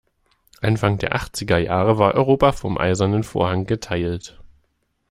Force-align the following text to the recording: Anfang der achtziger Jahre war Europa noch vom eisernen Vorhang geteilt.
Anfang 0.61 0.97
der 0.97 1.13
achtziger 1.13 1.59
Jahre 1.59 1.99
war 1.99 2.15
Europa 2.15 2.47
noch 2.47 2.55
vom 2.55 2.77
eisernen 2.79 3.21
Vorhang 3.23 3.67
geteilt. 3.67 4.41